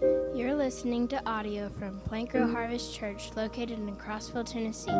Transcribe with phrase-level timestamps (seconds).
[0.00, 4.90] You're listening to audio from Plant Grow Harvest Church located in Crossville, Tennessee.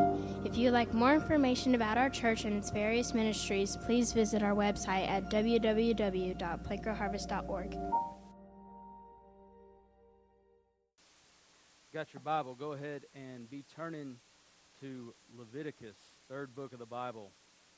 [0.45, 4.55] If you'd like more information about our church and its various ministries, please visit our
[4.55, 7.77] website at www.plantgrowharvest.org.
[11.95, 12.55] Got your Bible?
[12.55, 14.17] Go ahead and be turning
[14.81, 15.97] to Leviticus,
[16.29, 17.31] third book of the Bible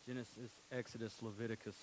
[0.05, 1.77] Genesis, Exodus, Leviticus.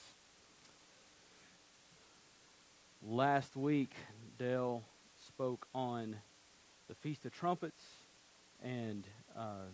[3.01, 3.93] Last week,
[4.37, 4.83] Dale
[5.39, 6.17] spoke on
[6.89, 7.81] the Feast of Trumpets
[8.61, 9.69] and uh,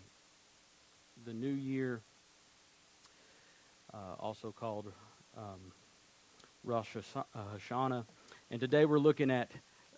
[1.25, 2.01] the New Year,
[3.91, 4.91] uh, also called
[5.35, 5.71] um,
[6.63, 6.95] Rosh
[7.35, 8.05] Hashanah.
[8.51, 9.49] And today we're looking at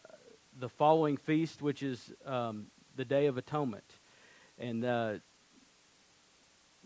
[0.08, 0.14] uh,
[0.58, 3.91] the following feast, which is um, the Day of Atonement.
[4.58, 5.16] And uh,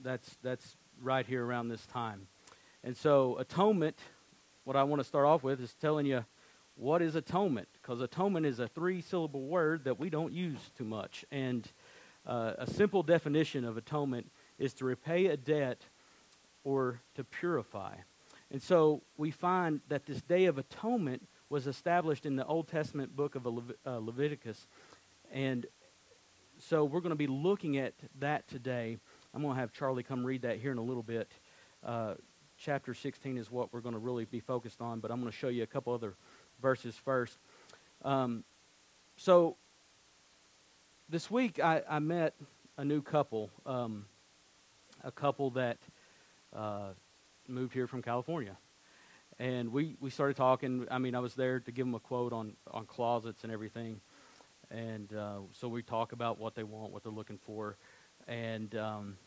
[0.02, 2.26] that's, that's right here around this time.
[2.84, 4.00] And so, atonement,
[4.64, 6.26] what I want to start off with is telling you
[6.76, 7.68] what is atonement?
[7.74, 11.26] Because atonement is a three syllable word that we don't use too much.
[11.32, 11.70] And
[12.26, 15.86] uh, a simple definition of atonement is to repay a debt
[16.64, 17.96] or to purify.
[18.52, 23.16] And so we find that this day of atonement was established in the Old Testament
[23.16, 24.68] book of uh, Leviticus.
[25.32, 25.66] And
[26.58, 28.98] so we're going to be looking at that today.
[29.34, 31.32] I'm going to have Charlie come read that here in a little bit.
[31.84, 32.14] Uh,
[32.58, 35.38] chapter 16 is what we're going to really be focused on, but I'm going to
[35.38, 36.16] show you a couple other
[36.62, 37.38] verses first.
[38.04, 38.44] Um,
[39.18, 39.58] so
[41.10, 42.34] this week I, I, met
[42.78, 44.06] a new couple, um,
[45.04, 45.78] a couple that
[46.56, 46.90] uh,
[47.48, 48.58] moved here from California.
[49.40, 50.88] And we, we started talking.
[50.92, 54.02] I mean, I was there to give them a quote on, on closets and everything.
[54.70, 57.76] And uh, so we talk about what they want, what they're looking for.
[58.28, 59.18] And um,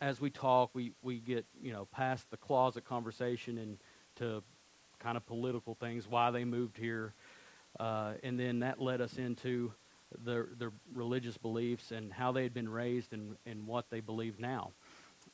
[0.00, 3.78] as we talk, we, we get, you know, past the closet conversation and
[4.16, 4.42] to
[4.98, 7.14] kind of political things, why they moved here.
[7.78, 9.72] Uh, and then that led us into
[10.24, 14.38] their, their religious beliefs and how they had been raised and, and what they believe
[14.38, 14.72] now.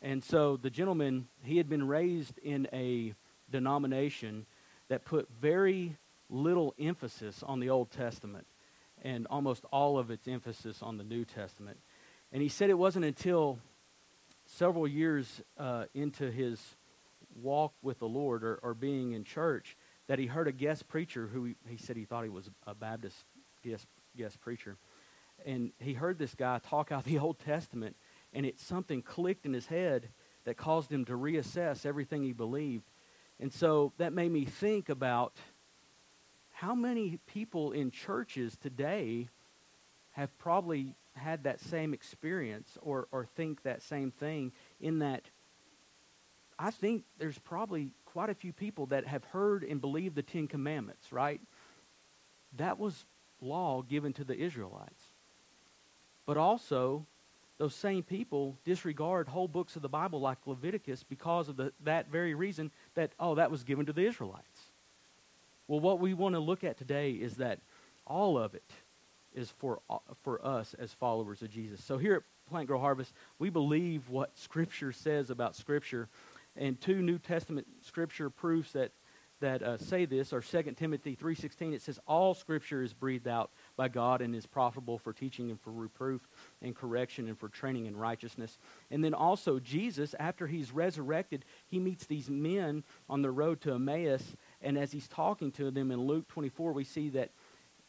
[0.01, 3.15] And so the gentleman, he had been raised in a
[3.51, 4.47] denomination
[4.89, 5.97] that put very
[6.29, 8.47] little emphasis on the Old Testament
[9.03, 11.79] and almost all of its emphasis on the New Testament.
[12.33, 13.59] And he said it wasn't until
[14.47, 16.77] several years uh, into his
[17.35, 19.77] walk with the Lord or, or being in church
[20.09, 22.75] that he heard a guest preacher who he, he said he thought he was a
[22.75, 23.17] Baptist
[23.63, 24.77] guest, guest preacher.
[25.47, 27.97] And he heard this guy talk out the Old Testament,
[28.33, 30.09] and it something clicked in his head
[30.45, 32.85] that caused him to reassess everything he believed.
[33.39, 35.37] And so that made me think about
[36.53, 39.29] how many people in churches today
[40.13, 45.23] have probably had that same experience or, or think that same thing in that
[46.59, 50.47] I think there's probably quite a few people that have heard and believed the Ten
[50.47, 51.41] Commandments, right?
[52.57, 53.05] That was
[53.41, 55.03] law given to the Israelites.
[56.27, 57.07] But also,
[57.59, 62.11] those same people disregard whole books of the Bible like Leviticus because of the, that
[62.11, 64.71] very reason that, oh, that was given to the Israelites.
[65.69, 67.61] Well, what we want to look at today is that
[68.07, 68.71] all of it
[69.35, 69.81] is for,
[70.23, 71.83] for us as followers of Jesus.
[71.83, 76.09] So here at Plant Grow Harvest, we believe what Scripture says about Scripture
[76.57, 78.93] and two New Testament scripture proofs that
[79.43, 83.51] that uh, say this are 2 Timothy 3:16 it says all scripture is breathed out
[83.77, 86.29] by God and is profitable for teaching and for reproof
[86.63, 88.57] and correction and for training in righteousness.
[88.91, 93.73] And then also Jesus after he's resurrected, he meets these men on the road to
[93.73, 97.31] Emmaus and as he's talking to them in Luke 24 we see that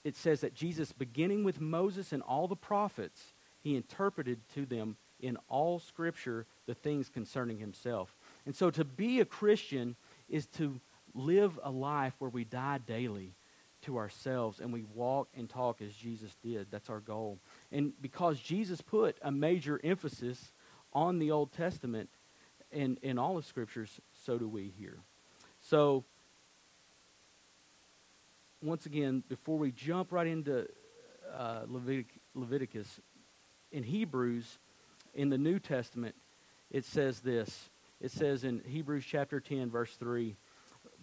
[0.03, 4.97] it says that Jesus beginning with Moses and all the prophets, he interpreted to them
[5.19, 8.15] in all scripture the things concerning himself.
[8.45, 9.95] And so to be a Christian
[10.29, 10.79] is to
[11.13, 13.33] live a life where we die daily
[13.83, 16.67] to ourselves and we walk and talk as Jesus did.
[16.71, 17.39] That's our goal.
[17.71, 20.51] And because Jesus put a major emphasis
[20.93, 22.09] on the Old Testament
[22.71, 24.99] and in all the scriptures, so do we here.
[25.61, 26.03] So,
[28.61, 30.67] once again, before we jump right into
[31.33, 32.99] uh, Levitic- Leviticus,
[33.71, 34.59] in Hebrews,
[35.13, 36.15] in the New Testament,
[36.71, 37.69] it says this
[38.03, 40.35] it says in Hebrews chapter 10, verse 3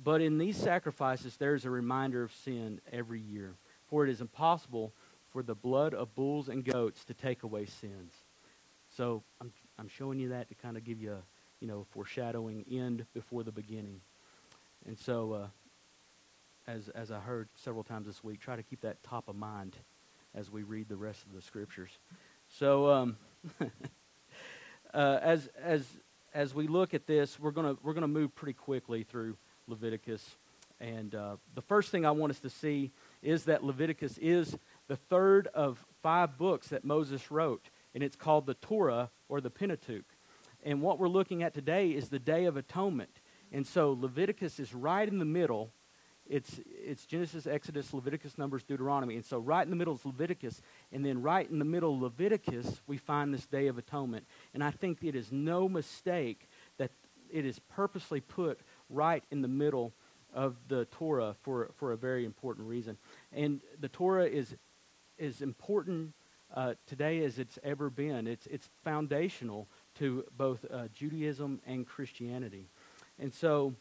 [0.05, 3.55] But in these sacrifices there is a reminder of sin every year,
[3.89, 4.93] for it is impossible
[5.33, 8.13] for the blood of bulls and goats to take away sins.
[8.97, 11.23] So I'm, I'm showing you that to kind of give you a
[11.61, 14.01] you know, foreshadowing end before the beginning.
[14.87, 15.47] And so, uh,
[16.67, 19.77] as, as I heard several times this week, try to keep that top of mind
[20.35, 21.91] as we read the rest of the scriptures.
[22.49, 23.17] So, um,
[24.95, 25.85] uh, as, as
[26.33, 29.37] as we look at this, we're going we're gonna move pretty quickly through
[29.67, 30.37] Leviticus.
[30.81, 32.91] And uh, the first thing I want us to see
[33.23, 34.57] is that Leviticus is
[34.89, 39.51] the third of five books that Moses wrote, and it's called the Torah or the
[39.51, 40.07] Pentateuch.
[40.63, 43.21] And what we're looking at today is the Day of Atonement.
[43.53, 45.73] And so Leviticus is right in the middle.
[46.31, 49.17] It's, it's Genesis, Exodus, Leviticus, Numbers, Deuteronomy.
[49.17, 50.63] And so right in the middle is Leviticus.
[50.93, 54.25] And then right in the middle of Leviticus, we find this Day of Atonement.
[54.55, 56.49] And I think it is no mistake
[56.79, 56.93] that
[57.33, 59.93] it is purposely put right in the middle
[60.33, 62.97] of the Torah for, for a very important reason.
[63.33, 64.55] And the Torah is
[65.19, 66.15] as important
[66.55, 68.29] uh, today as it's ever been.
[68.29, 69.67] It's, it's foundational
[69.97, 72.69] to both uh, Judaism and Christianity.
[73.19, 73.75] And so,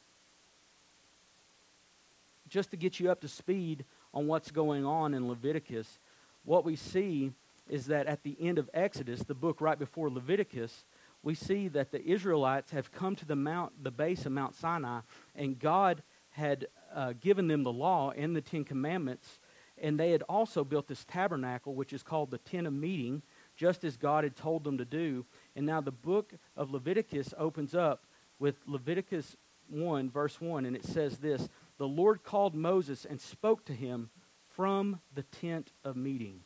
[2.49, 5.99] just to get you up to speed on what's going on in Leviticus,
[6.43, 7.31] what we see
[7.69, 10.83] is that at the end of Exodus, the book right before Leviticus,
[11.21, 15.01] we see that the Israelites have come to the mount, the base of Mount Sinai,
[15.35, 16.01] and God
[16.31, 19.39] had uh, given them the law and the Ten Commandments,
[19.77, 23.21] and they had also built this tabernacle, which is called the Tent of Meeting,
[23.55, 25.25] just as God had told them to do.
[25.55, 28.05] And now the book of Leviticus opens up
[28.39, 29.35] with Leviticus
[29.69, 31.49] 1, verse 1, and it says this
[31.79, 34.11] The Lord called Moses and spoke to him
[34.51, 36.41] from the tent of meeting.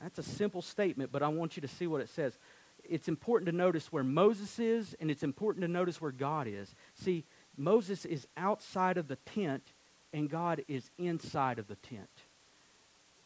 [0.00, 2.38] That's a simple statement, but I want you to see what it says.
[2.84, 6.74] It's important to notice where Moses is, and it's important to notice where God is.
[6.94, 7.24] See,
[7.56, 9.72] Moses is outside of the tent,
[10.12, 12.08] and God is inside of the tent.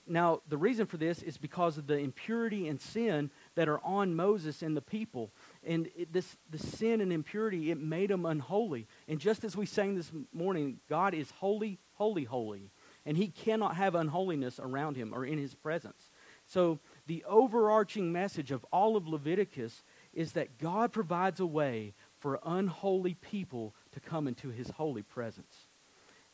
[0.07, 4.17] Now, the reason for this is because of the impurity and sin that are on
[4.17, 5.31] Moses and the people.
[5.65, 8.87] And it, this, the sin and impurity, it made them unholy.
[9.07, 12.71] And just as we sang this morning, God is holy, holy, holy.
[13.07, 16.11] And he cannot have unholiness around him or in his presence.
[16.47, 22.41] So, the overarching message of all of Leviticus is that God provides a way for
[22.45, 25.67] unholy people to come into his holy presence.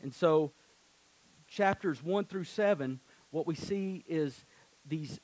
[0.02, 0.52] And so,
[1.46, 4.44] chapters 1 through 7, what we see is
[4.86, 5.20] these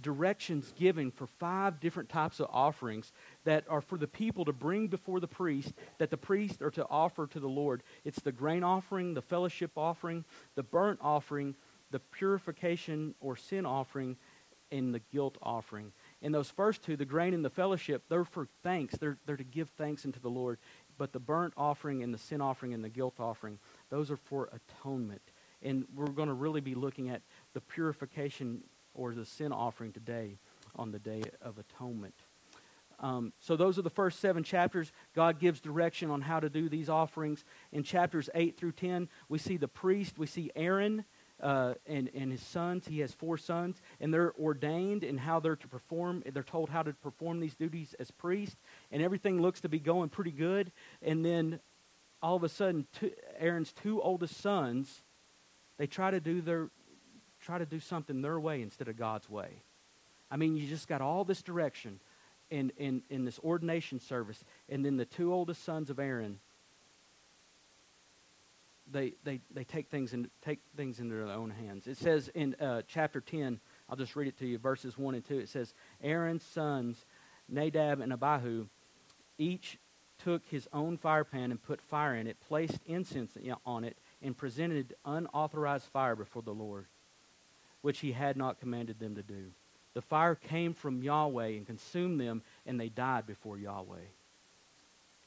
[0.00, 3.12] directions given for five different types of offerings
[3.44, 6.86] that are for the people to bring before the priest, that the priest are to
[6.88, 7.82] offer to the Lord.
[8.04, 10.24] It's the grain offering, the fellowship offering,
[10.54, 11.54] the burnt offering,
[11.90, 14.16] the purification or sin offering,
[14.70, 15.92] and the guilt offering.
[16.22, 18.96] And those first two, the grain and the fellowship, they're for thanks.
[18.96, 20.58] They're, they're to give thanks unto the Lord.
[20.96, 23.58] But the burnt offering and the sin offering and the guilt offering,
[23.90, 25.22] those are for atonement.
[25.62, 27.22] And we're going to really be looking at
[27.52, 28.62] the purification
[28.94, 30.38] or the sin offering today
[30.74, 32.14] on the Day of Atonement.
[33.02, 34.92] Um, so those are the first seven chapters.
[35.14, 37.44] God gives direction on how to do these offerings.
[37.72, 41.04] In chapters 8 through 10, we see the priest, we see Aaron
[41.42, 42.86] uh, and, and his sons.
[42.86, 46.22] He has four sons, and they're ordained in how they're to perform.
[46.32, 48.56] They're told how to perform these duties as priest,
[48.92, 50.70] and everything looks to be going pretty good.
[51.02, 51.58] And then
[52.22, 55.02] all of a sudden, two, Aaron's two oldest sons,
[55.76, 56.70] they try to do their
[57.40, 59.48] try to do something their way instead of God's way.
[60.30, 61.98] I mean, you just got all this direction
[62.52, 66.38] in, in, in this ordination service, and then the two oldest sons of Aaron,
[68.90, 71.86] they, they, they take, things in, take things into their own hands.
[71.86, 73.58] It says in uh, chapter 10,
[73.88, 75.38] I'll just read it to you, verses 1 and 2.
[75.38, 77.04] It says, Aaron's sons,
[77.48, 78.66] Nadab and Abihu,
[79.38, 79.78] each
[80.22, 84.36] took his own fire pan and put fire in it, placed incense on it, and
[84.36, 86.86] presented unauthorized fire before the Lord
[87.82, 89.50] which he had not commanded them to do.
[89.94, 94.06] The fire came from Yahweh and consumed them, and they died before Yahweh.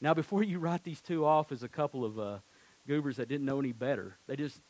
[0.00, 2.38] Now, before you write these two off as a couple of uh,
[2.86, 4.60] goobers that didn't know any better, they just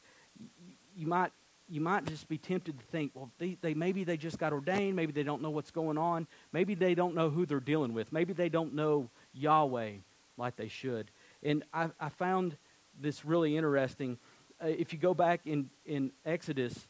[0.97, 1.33] you might
[1.69, 4.95] you might just be tempted to think, well, they, they maybe they just got ordained,
[4.95, 8.13] maybe they don't know what's going on, maybe they don't know who they're dealing with,
[8.13, 9.93] maybe they don't know Yahweh
[10.37, 11.11] like they should.
[11.43, 12.57] And I, I found
[13.01, 14.19] this really interesting.
[14.63, 16.87] Uh, if you go back in in Exodus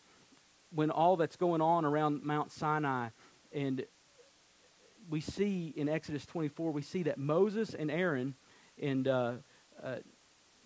[0.70, 3.08] when all that's going on around Mount Sinai,
[3.52, 3.84] and
[5.08, 8.34] we see in Exodus 24, we see that Moses and Aaron
[8.80, 9.32] and uh,
[9.82, 9.96] uh,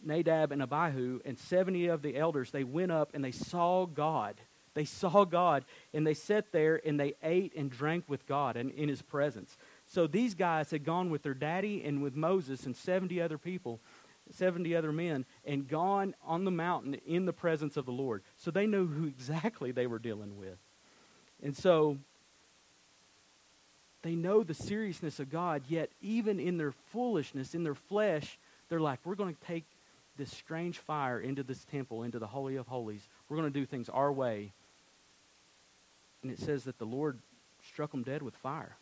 [0.03, 4.41] Nadab and Abihu and 70 of the elders, they went up and they saw God.
[4.75, 8.71] They saw God and they sat there and they ate and drank with God and
[8.71, 9.57] in his presence.
[9.87, 13.81] So these guys had gone with their daddy and with Moses and 70 other people
[14.35, 18.23] 70 other men and gone on the mountain in the presence of the Lord.
[18.37, 20.59] So they knew who exactly they were dealing with.
[21.43, 21.99] And so
[24.03, 28.81] they know the seriousness of God, yet even in their foolishness, in their flesh, they're
[28.81, 29.65] like, we're going to take
[30.17, 33.09] this strange fire into this temple, into the Holy of Holies.
[33.29, 34.53] We're going to do things our way.
[36.23, 37.19] And it says that the Lord
[37.67, 38.77] struck them dead with fire.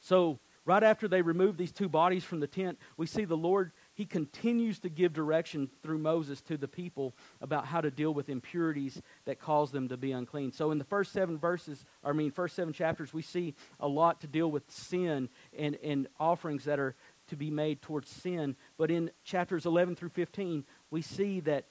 [0.00, 3.72] So, right after they removed these two bodies from the tent, we see the Lord
[4.02, 8.28] he continues to give direction through Moses to the people about how to deal with
[8.28, 10.50] impurities that cause them to be unclean.
[10.50, 14.20] So in the first seven verses, I mean, first seven chapters, we see a lot
[14.22, 16.96] to deal with sin and, and offerings that are
[17.28, 18.56] to be made towards sin.
[18.76, 21.66] But in chapters 11 through 15, we see that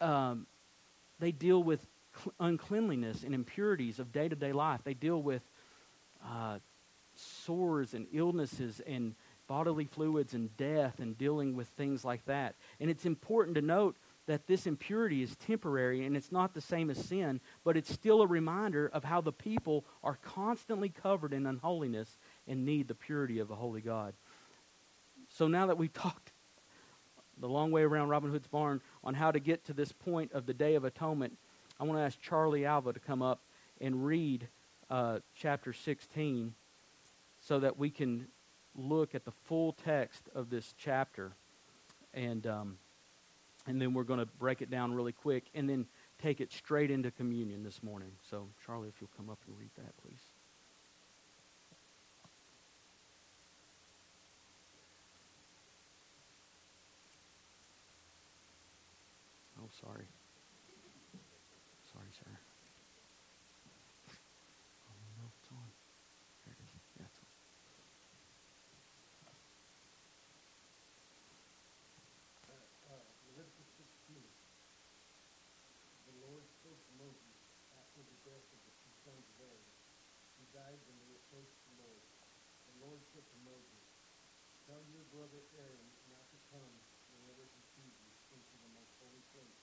[0.00, 0.46] um,
[1.18, 1.84] they deal with
[2.16, 4.80] cl- uncleanliness and impurities of day to day life.
[4.82, 5.42] They deal with
[6.26, 6.60] uh,
[7.14, 9.14] sores and illnesses and
[9.50, 12.54] bodily fluids and death and dealing with things like that.
[12.78, 13.96] And it's important to note
[14.28, 18.22] that this impurity is temporary and it's not the same as sin, but it's still
[18.22, 22.16] a reminder of how the people are constantly covered in unholiness
[22.46, 24.14] and need the purity of a holy God.
[25.28, 26.30] So now that we've talked
[27.36, 30.46] the long way around Robin Hood's barn on how to get to this point of
[30.46, 31.36] the Day of Atonement,
[31.80, 33.40] I want to ask Charlie Alva to come up
[33.80, 34.46] and read
[34.88, 36.54] uh, chapter 16
[37.40, 38.28] so that we can
[38.74, 41.32] look at the full text of this chapter,
[42.14, 42.78] and um,
[43.66, 45.86] and then we're going to break it down really quick, and then
[46.20, 48.12] take it straight into communion this morning.
[48.28, 50.20] So, Charlie, if you'll come up and read that, please.
[59.62, 60.06] Oh, sorry.
[61.92, 62.30] Sorry, sir.
[64.88, 65.68] Oh, no, it's on.
[66.46, 66.82] There it is.
[66.96, 67.28] Yeah, it's on.
[73.30, 73.72] Leviticus
[74.08, 74.20] 16.
[76.08, 77.36] The Lord spoke to Moses
[77.72, 79.72] after the death of the two sons of Aaron,
[80.36, 82.04] who died when they approached the Lord.
[82.68, 83.86] The Lord said to Moses,
[84.68, 86.74] Tell your brother Aaron not to come
[87.16, 89.62] whenever he sees you into the most holy place,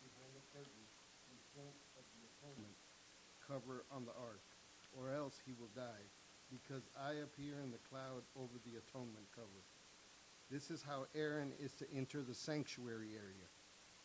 [0.00, 0.84] behind the curtain
[1.32, 2.76] in front of the atonement
[3.40, 4.44] cover on the ark,
[4.92, 6.06] or else he will die,
[6.50, 9.64] because I appear in the cloud over the atonement cover.
[10.50, 13.48] This is how Aaron is to enter the sanctuary area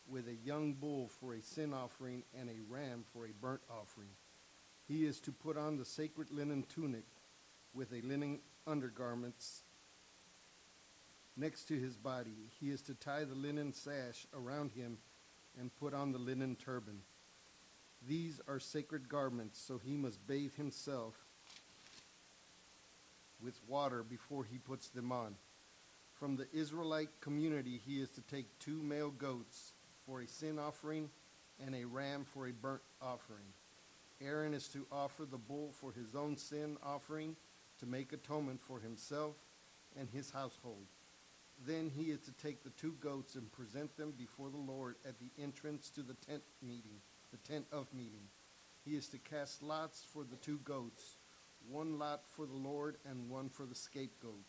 [0.08, 4.08] with a young bull for a sin offering and a ram for a burnt offering.
[4.86, 7.04] He is to put on the sacred linen tunic
[7.74, 9.62] with a linen undergarments
[11.36, 12.50] next to his body.
[12.58, 14.96] He is to tie the linen sash around him
[15.58, 17.00] and put on the linen turban.
[18.06, 21.14] These are sacred garments, so he must bathe himself
[23.42, 25.34] with water before he puts them on.
[26.14, 29.72] From the Israelite community, he is to take two male goats
[30.06, 31.10] for a sin offering
[31.64, 33.44] and a ram for a burnt offering.
[34.20, 37.36] Aaron is to offer the bull for his own sin offering
[37.78, 39.36] to make atonement for himself
[39.96, 40.86] and his household.
[41.66, 45.18] Then he is to take the two goats and present them before the Lord at
[45.18, 47.00] the entrance to the tent meeting,
[47.30, 48.28] the tent of meeting.
[48.84, 51.16] He is to cast lots for the two goats,
[51.68, 54.44] one lot for the Lord and one for the scapegoat.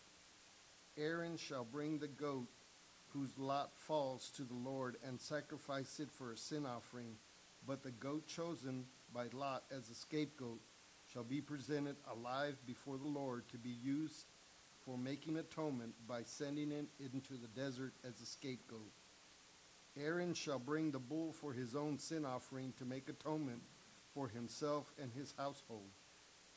[0.97, 2.47] Aaron shall bring the goat
[3.09, 7.15] whose lot falls to the Lord and sacrifice it for a sin offering,
[7.65, 10.59] but the goat chosen by Lot as a scapegoat
[11.11, 14.25] shall be presented alive before the Lord to be used
[14.85, 18.91] for making atonement by sending it into the desert as a scapegoat.
[19.97, 23.61] Aaron shall bring the bull for his own sin offering to make atonement
[24.13, 25.89] for himself and his household,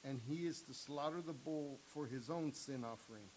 [0.04, 3.28] and he is to slaughter the bull for his own sin offering.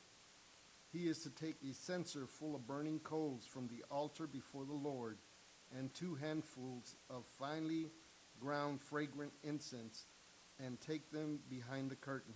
[0.92, 4.74] He is to take a censer full of burning coals from the altar before the
[4.74, 5.18] Lord,
[5.78, 7.88] and two handfuls of finely
[8.40, 10.06] ground fragrant incense,
[10.60, 12.34] and take them behind the curtain.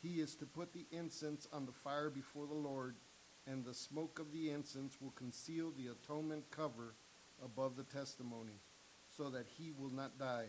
[0.00, 2.96] He is to put the incense on the fire before the Lord,
[3.46, 6.94] and the smoke of the incense will conceal the atonement cover
[7.44, 8.60] above the testimony,
[9.16, 10.46] so that he will not die.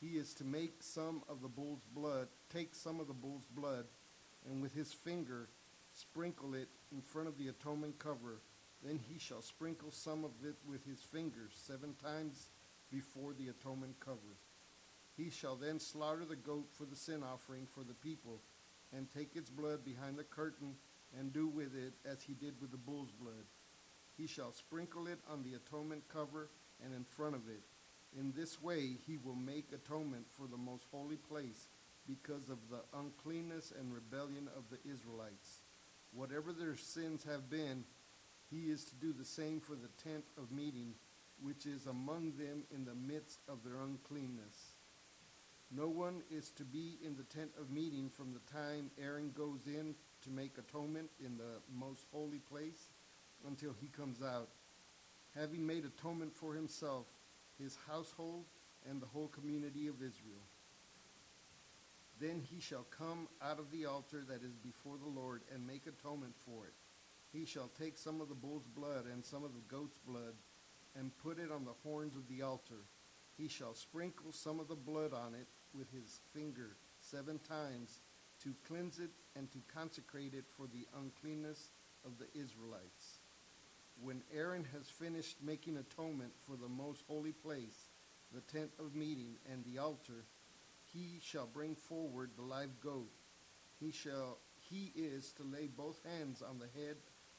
[0.00, 3.86] He is to make some of the bull's blood, take some of the bull's blood,
[4.48, 5.48] and with his finger
[5.92, 8.40] sprinkle it in front of the atonement cover.
[8.82, 12.48] Then he shall sprinkle some of it with his fingers seven times
[12.90, 14.36] before the atonement cover.
[15.16, 18.42] He shall then slaughter the goat for the sin offering for the people,
[18.94, 20.74] and take its blood behind the curtain,
[21.18, 23.46] and do with it as he did with the bull's blood.
[24.16, 26.50] He shall sprinkle it on the atonement cover
[26.84, 27.62] and in front of it.
[28.18, 31.68] In this way he will make atonement for the most holy place
[32.06, 35.60] because of the uncleanness and rebellion of the Israelites.
[36.12, 37.84] Whatever their sins have been,
[38.50, 40.94] he is to do the same for the tent of meeting,
[41.42, 44.75] which is among them in the midst of their uncleanness.
[45.70, 49.66] No one is to be in the tent of meeting from the time Aaron goes
[49.66, 52.90] in to make atonement in the most holy place
[53.46, 54.48] until he comes out,
[55.34, 57.06] having made atonement for himself,
[57.58, 58.44] his household,
[58.88, 60.44] and the whole community of Israel.
[62.20, 65.86] Then he shall come out of the altar that is before the Lord and make
[65.86, 66.74] atonement for it,
[67.32, 70.34] He shall take some of the bull's blood and some of the goat's blood
[70.98, 72.86] and put it on the horns of the altar.
[73.36, 78.00] He shall sprinkle some of the blood on it with his finger seven times
[78.42, 81.70] to cleanse it and to consecrate it for the uncleanness
[82.04, 83.20] of the Israelites.
[84.00, 87.88] When Aaron has finished making atonement for the most holy place,
[88.32, 90.24] the tent of meeting, and the altar,
[90.92, 93.10] he shall bring forward the live goat.
[93.80, 96.96] He shall he is to lay both hands on the head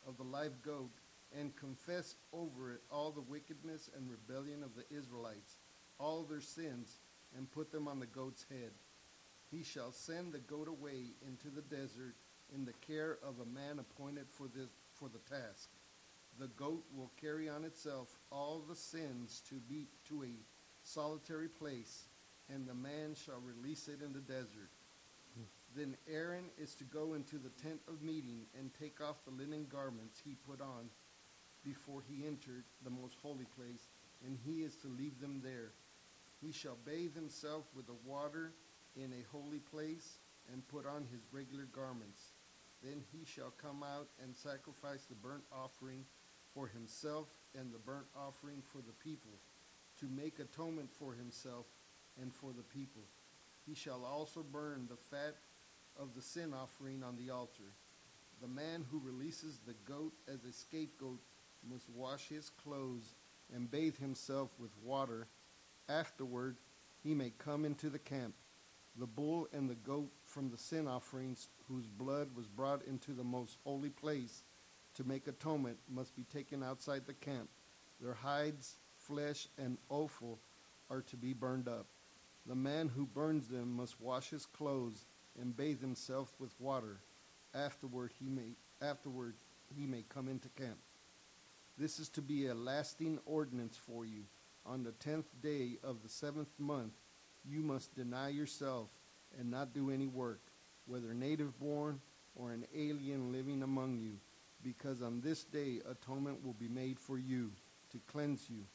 [0.08, 0.92] of the live goat
[1.38, 5.58] and confess over it all the wickedness and rebellion of the Israelites,
[6.00, 7.00] all their sins,
[7.36, 8.72] and put them on the goat's head.
[9.50, 12.16] He shall send the goat away into the desert
[12.54, 15.70] in the care of a man appointed for this for the task.
[16.40, 20.32] The goat will carry on itself all the sins to be to a
[20.84, 22.06] solitary place,
[22.54, 24.70] and the man shall release it in the desert.
[25.76, 29.68] Then Aaron is to go into the tent of meeting and take off the linen
[29.70, 30.90] garments he put on
[31.64, 33.88] before he entered the most holy place,
[34.26, 35.74] and he is to leave them there.
[36.42, 38.54] He shall bathe himself with the water
[38.96, 40.20] in a holy place
[40.52, 42.34] and put on his regular garments.
[42.84, 46.06] Then he shall come out and sacrifice the burnt offering
[46.54, 47.28] for himself
[47.58, 49.40] and the burnt offering for the people,
[50.00, 51.66] to make atonement for himself
[52.22, 53.02] and for the people.
[53.66, 55.36] He shall also burn the fat
[56.00, 57.74] of the sin offering on the altar.
[58.42, 61.20] The man who releases the goat as a scapegoat
[61.68, 63.16] must wash his clothes
[63.54, 65.28] and bathe himself with water.
[65.90, 66.58] Afterward,
[67.04, 68.34] he may come into the camp.
[69.00, 73.24] The bull and the goat from the sin offerings, whose blood was brought into the
[73.24, 74.44] most holy place
[74.96, 77.50] to make atonement, must be taken outside the camp.
[78.02, 80.40] Their hides, flesh, and offal
[80.90, 81.86] are to be burned up.
[82.46, 85.06] The man who burns them must wash his clothes
[85.40, 87.00] and bathe himself with water.
[87.54, 89.36] Afterward he may afterward
[89.76, 90.78] he may come into camp.
[91.78, 94.24] This is to be a lasting ordinance for you.
[94.68, 96.92] On the tenth day of the seventh month
[97.46, 98.90] you must deny yourself
[99.40, 100.42] and not do any work,
[100.86, 102.02] whether native born
[102.36, 104.18] or an alien living among you,
[104.62, 107.52] because on this day atonement will be made for you
[107.92, 108.66] to cleanse you.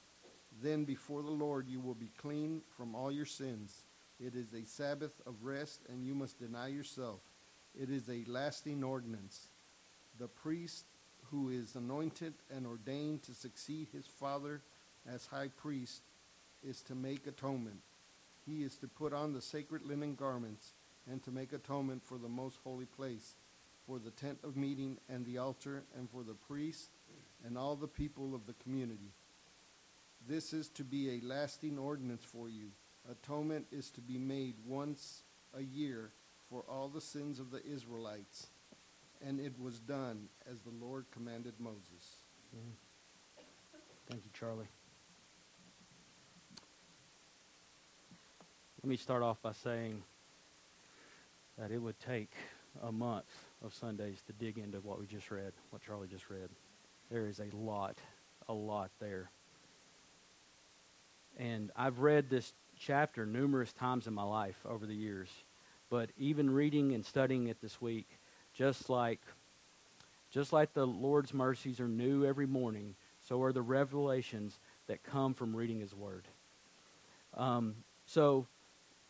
[0.62, 3.85] Then before the Lord you will be clean from all your sins.
[4.19, 7.21] It is a Sabbath of rest, and you must deny yourself.
[7.79, 9.49] It is a lasting ordinance.
[10.19, 10.87] The priest
[11.31, 14.62] who is anointed and ordained to succeed his father
[15.11, 16.03] as high priest
[16.62, 17.81] is to make atonement.
[18.47, 20.73] He is to put on the sacred linen garments
[21.11, 23.35] and to make atonement for the most holy place,
[23.87, 26.91] for the tent of meeting and the altar, and for the priest
[27.45, 29.12] and all the people of the community.
[30.29, 32.69] This is to be a lasting ordinance for you.
[33.11, 35.23] Atonement is to be made once
[35.57, 36.12] a year
[36.49, 38.47] for all the sins of the Israelites.
[39.27, 42.17] And it was done as the Lord commanded Moses.
[44.09, 44.67] Thank you, Charlie.
[48.85, 50.03] Let me start off by saying
[51.57, 52.33] that it would take
[52.83, 53.27] a month
[53.64, 56.49] of Sundays to dig into what we just read, what Charlie just read.
[57.09, 57.97] There is a lot,
[58.49, 59.31] a lot there.
[61.38, 65.29] And I've read this chapter numerous times in my life over the years.
[65.88, 68.09] But even reading and studying it this week,
[68.53, 69.21] just like
[70.33, 72.97] just like the Lord's mercies are new every morning,
[73.29, 76.27] so are the revelations that come from reading His Word.
[77.37, 78.47] Um, so,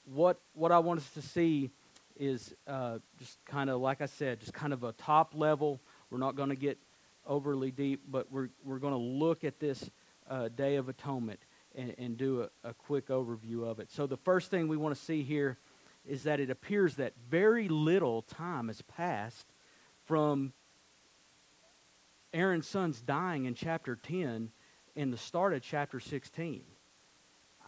[0.04, 1.70] what what I want us to see
[2.18, 5.80] is uh, just kind of like I said, just kind of a top level.
[6.10, 6.78] We're not going to get
[7.26, 9.90] overly deep, but we're we're going to look at this
[10.28, 11.40] uh, Day of Atonement
[11.74, 13.90] and, and do a, a quick overview of it.
[13.90, 15.58] So, the first thing we want to see here
[16.06, 19.46] is that it appears that very little time has passed
[20.04, 20.52] from
[22.32, 24.50] Aaron's sons dying in chapter 10
[24.96, 26.62] and the start of chapter 16.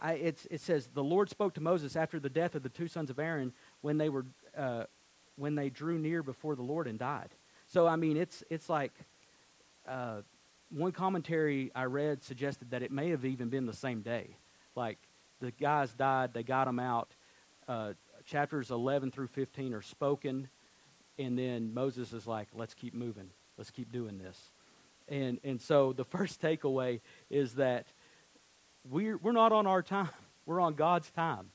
[0.05, 0.13] I,
[0.51, 3.17] it says, The Lord spoke to Moses after the death of the two sons of
[3.17, 4.83] Aaron when they, were, uh,
[5.35, 7.29] when they drew near before the Lord and died.
[7.65, 8.93] So, I mean, it's, it's like
[9.87, 10.21] uh,
[10.69, 14.37] one commentary I read suggested that it may have even been the same day.
[14.75, 14.99] Like
[15.39, 17.09] the guys died, they got them out.
[17.67, 17.93] Uh,
[18.27, 20.49] chapters 11 through 15 are spoken,
[21.17, 24.51] and then Moses is like, let's keep moving, let's keep doing this.
[25.09, 26.99] And, and so the first takeaway
[27.31, 27.87] is that
[28.89, 30.09] we're, we're not on our time,
[30.45, 31.51] we're on God's time.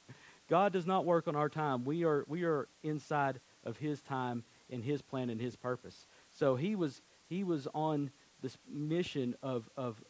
[0.48, 1.84] God does not work on our time.
[1.84, 6.06] We are, we are inside of His time and His plan and His purpose.
[6.30, 8.10] So he was, he was on
[8.42, 10.02] this mission of, of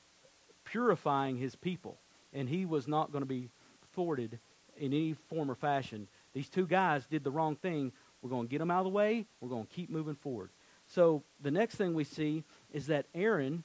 [0.64, 1.98] purifying his people.
[2.32, 3.48] And he was not going to be
[3.92, 4.38] thwarted
[4.76, 6.08] in any form or fashion.
[6.32, 7.92] These two guys did the wrong thing.
[8.22, 9.26] We're going to get them out of the way.
[9.40, 10.50] We're going to keep moving forward.
[10.86, 13.64] So the next thing we see is that Aaron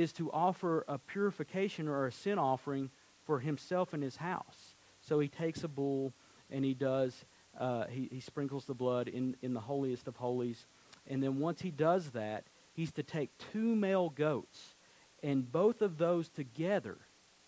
[0.00, 2.90] is to offer a purification or a sin offering
[3.24, 4.74] for himself and his house.
[5.00, 6.12] So he takes a bull
[6.50, 7.24] and he does,
[7.58, 10.66] uh, he, he sprinkles the blood in, in the holiest of holies.
[11.06, 14.74] And then once he does that, he's to take two male goats.
[15.22, 16.96] And both of those together,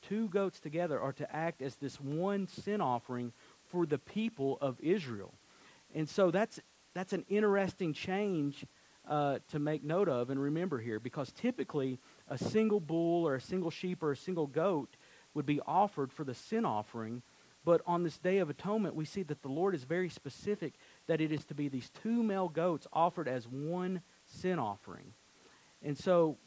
[0.07, 3.33] two goats together, are to act as this one sin offering
[3.71, 5.33] for the people of Israel.
[5.95, 6.61] And so that's,
[6.95, 8.67] that's an interesting change
[9.09, 11.99] uh, to make note of and remember here because typically
[12.33, 14.97] a single bull or a single sheep or a single goat
[15.35, 17.21] would be offered for the sin offering.
[17.63, 20.73] But on this Day of Atonement, we see that the Lord is very specific
[21.07, 25.13] that it is to be these two male goats offered as one sin offering.
[25.83, 26.39] And so,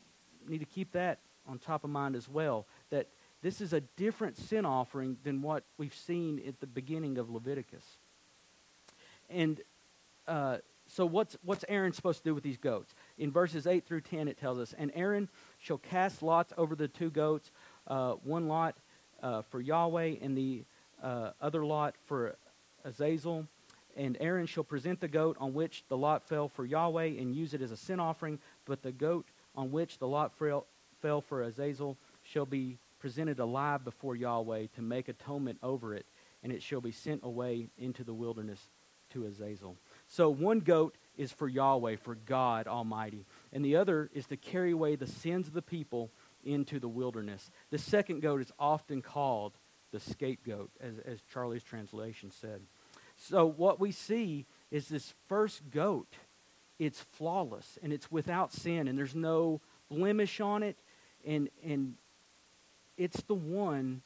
[0.48, 2.66] need to keep that on top of mind as well.
[2.90, 3.08] That
[3.44, 7.86] this is a different sin offering than what we've seen at the beginning of Leviticus.
[9.30, 9.62] And
[10.28, 12.94] uh, so, what's, what's Aaron supposed to do with these goats?
[13.18, 16.88] In verses 8 through 10, it tells us, And Aaron shall cast lots over the
[16.88, 17.52] two goats,
[17.88, 18.78] uh, one lot
[19.24, 20.64] uh, for Yahweh, and the
[21.02, 22.36] uh, other lot for
[22.84, 23.48] Azazel.
[23.96, 27.54] And Aaron shall present the goat on which the lot fell for Yahweh and use
[27.54, 30.68] it as a sin offering, but the goat on which the lot fell,
[31.02, 36.06] fell for Azazel shall be presented alive before Yahweh to make atonement over it,
[36.44, 38.68] and it shall be sent away into the wilderness
[39.12, 39.78] to Azazel.
[40.08, 44.72] So one goat is for Yahweh, for God Almighty, and the other is to carry
[44.72, 46.12] away the sins of the people
[46.44, 47.50] into the wilderness.
[47.72, 49.54] The second goat is often called
[49.92, 52.62] the scapegoat, as, as Charlie's translation said.
[53.18, 56.14] So what we see is this first goat,
[56.80, 60.78] it's flawless and it's without sin, and there's no blemish on it,
[61.26, 61.96] and, and
[62.98, 64.02] it's the one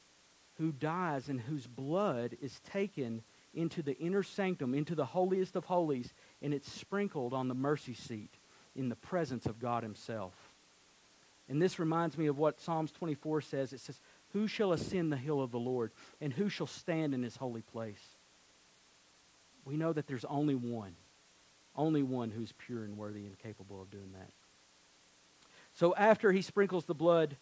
[0.58, 5.66] who dies and whose blood is taken into the inner sanctum, into the holiest of
[5.66, 8.34] holies, and it's sprinkled on the mercy seat
[8.76, 10.34] in the presence of God Himself.
[11.50, 13.74] And this reminds me of what Psalms 24 says.
[13.74, 14.00] It says,
[14.34, 17.62] Who shall ascend the hill of the Lord, and who shall stand in His holy
[17.62, 18.16] place?
[19.66, 20.96] We know that there's only one,
[21.76, 24.30] only one who's pure and worthy and capable of doing that.
[25.74, 27.36] So after He sprinkles the blood,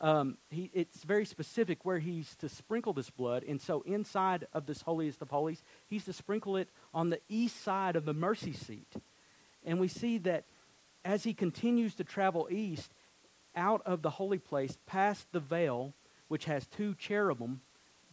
[0.00, 3.44] um, he, it's very specific where he's to sprinkle this blood.
[3.46, 7.62] And so inside of this holiest of holies, he's to sprinkle it on the east
[7.62, 8.92] side of the mercy seat.
[9.64, 10.44] And we see that
[11.04, 12.92] as he continues to travel east
[13.54, 15.94] out of the holy place, past the veil,
[16.28, 17.60] which has two cherubim,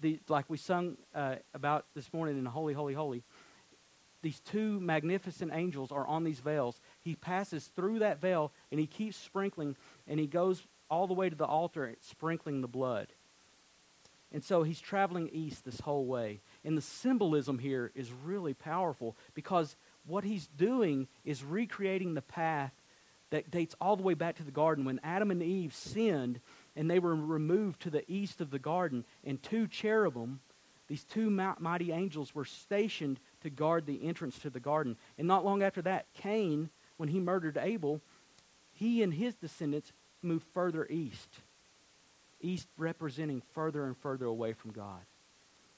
[0.01, 3.23] the, like we sung uh, about this morning in Holy, Holy, Holy,
[4.21, 6.79] these two magnificent angels are on these veils.
[6.99, 9.75] He passes through that veil and he keeps sprinkling
[10.07, 13.07] and he goes all the way to the altar, sprinkling the blood.
[14.33, 16.41] And so he's traveling east this whole way.
[16.63, 19.75] And the symbolism here is really powerful because
[20.05, 22.73] what he's doing is recreating the path
[23.29, 26.39] that dates all the way back to the garden when Adam and Eve sinned
[26.75, 29.05] and they were removed to the east of the garden.
[29.23, 30.39] And two cherubim,
[30.87, 34.97] these two mighty angels, were stationed to guard the entrance to the garden.
[35.17, 38.01] And not long after that, Cain, when he murdered Abel,
[38.71, 41.29] he and his descendants move further east.
[42.41, 45.01] East representing further and further away from God.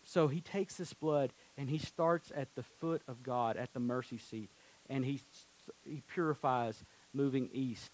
[0.03, 3.79] So he takes this blood and he starts at the foot of God, at the
[3.79, 4.49] mercy seat,
[4.89, 5.21] and he,
[5.86, 7.91] he purifies moving east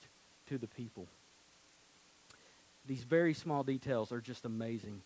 [0.48, 1.08] to the people.
[2.86, 5.02] These very small details are just amazing.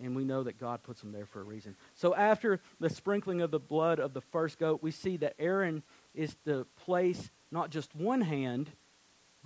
[0.00, 1.74] And we know that God puts them there for a reason.
[1.94, 5.82] So after the sprinkling of the blood of the first goat, we see that Aaron
[6.14, 8.70] is to place not just one hand,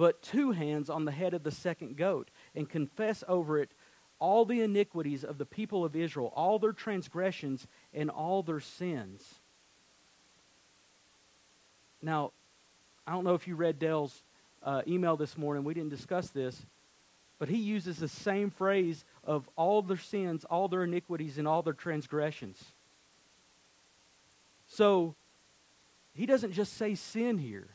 [0.01, 3.69] but two hands on the head of the second goat, and confess over it
[4.19, 9.35] all the iniquities of the people of Israel, all their transgressions, and all their sins.
[12.01, 12.33] Now,
[13.07, 14.23] I don't know if you read Dell's
[14.63, 15.65] uh, email this morning.
[15.65, 16.65] We didn't discuss this,
[17.39, 21.61] but he uses the same phrase of all their sins, all their iniquities, and all
[21.61, 22.73] their transgressions.
[24.67, 25.15] So,
[26.15, 27.69] he doesn't just say sin here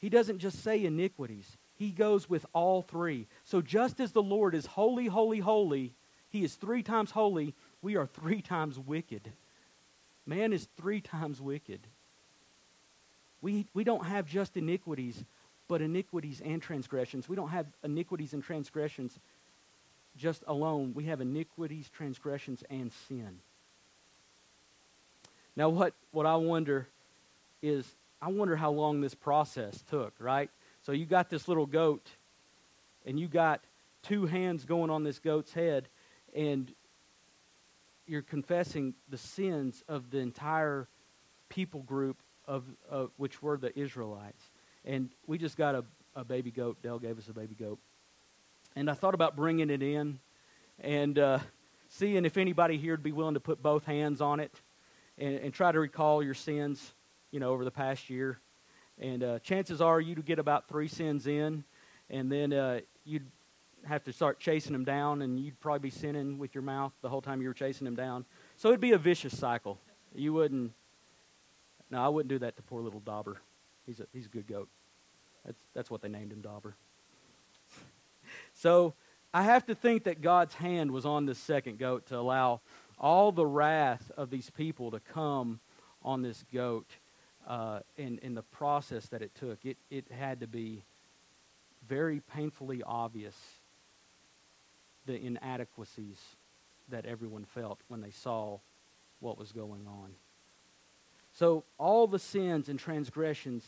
[0.00, 3.26] he doesn't just say iniquities, he goes with all three.
[3.44, 5.92] So just as the Lord is holy, holy, holy,
[6.28, 9.32] he is three times holy, we are three times wicked.
[10.26, 11.80] Man is three times wicked.
[13.42, 15.24] We, we don't have just iniquities,
[15.68, 17.28] but iniquities and transgressions.
[17.28, 19.18] We don't have iniquities and transgressions
[20.16, 20.92] just alone.
[20.94, 23.40] We have iniquities, transgressions, and sin.
[25.56, 26.86] Now, what, what I wonder
[27.62, 30.50] is I wonder how long this process took, right?
[30.82, 32.06] So you got this little goat,
[33.06, 33.64] and you got
[34.02, 35.88] two hands going on this goat's head,
[36.34, 36.72] and
[38.06, 40.88] you're confessing the sins of the entire
[41.48, 44.50] people group of, of which were the Israelites.
[44.84, 46.82] And we just got a a baby goat.
[46.82, 47.78] Dell gave us a baby goat.
[48.76, 50.18] And I thought about bringing it in
[50.78, 51.38] and uh,
[51.88, 54.52] seeing if anybody here would be willing to put both hands on it
[55.18, 56.94] and, and try to recall your sins,
[57.30, 58.38] you know, over the past year.
[58.98, 61.64] And uh, chances are you'd get about three sins in,
[62.10, 63.26] and then uh, you'd
[63.84, 67.08] have to start chasing them down, and you'd probably be sinning with your mouth the
[67.08, 68.26] whole time you were chasing them down.
[68.56, 69.78] So it'd be a vicious cycle.
[70.14, 70.72] You wouldn't.
[71.90, 73.40] No, I wouldn't do that to poor little Dauber.
[73.86, 74.68] He's a he's a good goat.
[75.44, 76.76] That's that's what they named him, Dauber.
[78.54, 78.94] so
[79.32, 82.60] I have to think that God's hand was on this second goat to allow
[82.98, 85.60] all the wrath of these people to come
[86.02, 86.86] on this goat
[87.46, 89.64] uh, in, in the process that it took.
[89.64, 90.84] It, it had to be
[91.88, 93.36] very painfully obvious
[95.06, 96.18] the inadequacies
[96.88, 98.58] that everyone felt when they saw
[99.20, 100.10] what was going on.
[101.32, 103.64] So all the sins and transgressions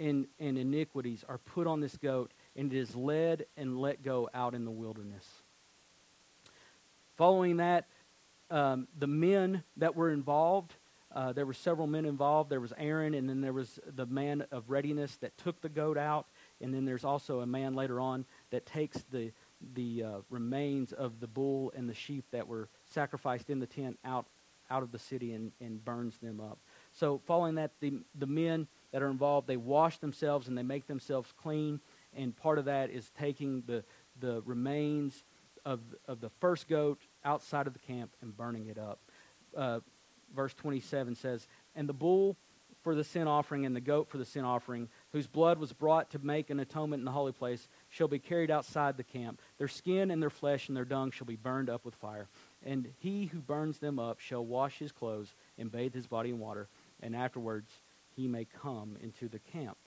[0.00, 4.28] and, and iniquities are put on this goat, and it is led and let go
[4.34, 5.26] out in the wilderness.
[7.16, 7.86] Following that,
[8.50, 10.74] um, the men that were involved,
[11.14, 12.50] uh, there were several men involved.
[12.50, 15.98] There was Aaron, and then there was the man of readiness that took the goat
[15.98, 16.26] out,
[16.60, 19.32] and then there's also a man later on that takes the
[19.74, 23.98] the uh, remains of the bull and the sheep that were sacrificed in the tent
[24.04, 24.26] out
[24.70, 26.58] out of the city and, and burns them up.
[26.92, 30.86] So following that, the the men that are involved they wash themselves and they make
[30.86, 31.80] themselves clean,
[32.16, 33.84] and part of that is taking the
[34.18, 35.24] the remains
[35.64, 38.98] of of the first goat outside of the camp and burning it up.
[39.54, 39.80] Uh,
[40.34, 42.36] verse 27 says, And the bull
[42.82, 46.10] for the sin offering and the goat for the sin offering, whose blood was brought
[46.10, 49.40] to make an atonement in the holy place, shall be carried outside the camp.
[49.58, 52.26] Their skin and their flesh and their dung shall be burned up with fire.
[52.64, 56.38] And he who burns them up shall wash his clothes and bathe his body in
[56.38, 56.68] water,
[57.00, 57.70] and afterwards
[58.16, 59.78] he may come into the camp.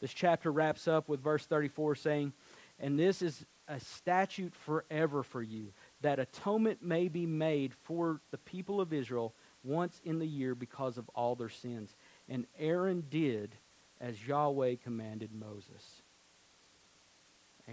[0.00, 2.32] This chapter wraps up with verse 34 saying,
[2.78, 8.38] And this is a statute forever for you, that atonement may be made for the
[8.38, 11.94] people of Israel once in the year because of all their sins.
[12.28, 13.54] And Aaron did
[14.00, 16.02] as Yahweh commanded Moses.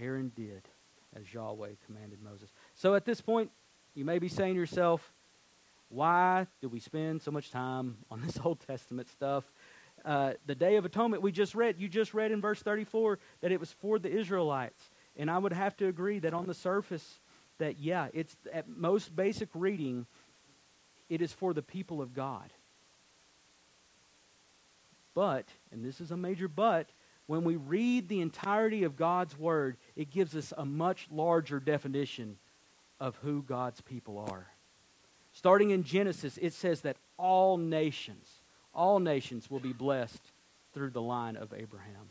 [0.00, 0.62] Aaron did
[1.16, 2.50] as Yahweh commanded Moses.
[2.74, 3.50] So at this point,
[3.94, 5.12] you may be saying to yourself,
[5.88, 9.44] why do we spend so much time on this Old Testament stuff?
[10.04, 13.50] Uh, the Day of Atonement, we just read, you just read in verse 34 that
[13.50, 14.90] it was for the Israelites.
[15.16, 17.18] And I would have to agree that on the surface,
[17.58, 20.06] that, yeah, it's at most basic reading,
[21.08, 22.52] it is for the people of God.
[25.14, 26.88] But, and this is a major but,
[27.26, 32.38] when we read the entirety of God's Word, it gives us a much larger definition
[33.00, 34.46] of who God's people are.
[35.32, 38.28] Starting in Genesis, it says that all nations,
[38.74, 40.22] all nations will be blessed
[40.72, 42.10] through the line of Abraham.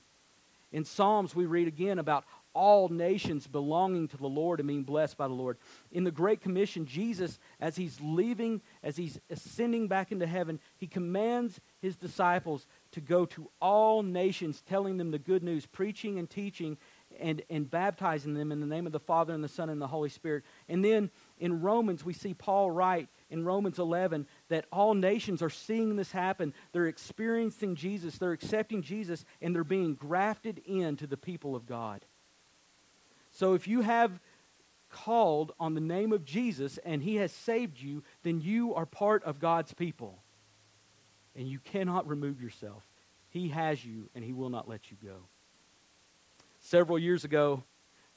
[0.71, 2.25] In Psalms, we read again about
[2.57, 5.57] all nations belonging to the Lord and being blessed by the Lord.
[5.91, 10.87] In the Great Commission, Jesus, as he's leaving, as he's ascending back into heaven, he
[10.87, 16.27] commands his disciples to go to all nations, telling them the good news, preaching and
[16.27, 16.77] teaching
[17.19, 19.87] and, and baptizing them in the name of the Father and the Son and the
[19.87, 20.43] Holy Spirit.
[20.67, 25.49] And then in Romans, we see Paul write in Romans 11 that all nations are
[25.49, 26.55] seeing this happen.
[26.71, 32.03] They're experiencing Jesus, they're accepting Jesus, and they're being grafted into the people of God.
[33.37, 34.19] So if you have
[34.89, 39.23] called on the name of Jesus and he has saved you, then you are part
[39.25, 40.23] of God's people.
[41.35, 42.83] And you cannot remove yourself.
[43.29, 45.17] He has you and he will not let you go.
[46.61, 47.61] Several years ago,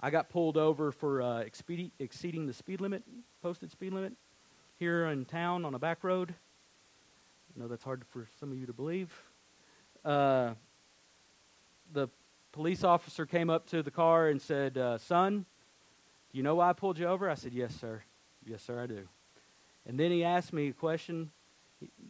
[0.00, 3.02] I got pulled over for uh, exceeding the speed limit,
[3.42, 4.14] posted speed limit,
[4.78, 6.35] here in town on a back road.
[7.54, 9.12] I know that's hard for some of you to believe.
[10.02, 10.54] Uh,
[11.92, 12.09] the
[12.52, 15.44] police officer came up to the car and said, uh, Son,
[16.30, 17.28] do you know why I pulled you over?
[17.28, 18.02] I said, Yes, sir.
[18.44, 19.08] Yes, sir, I do.
[19.86, 21.30] And then he asked me a question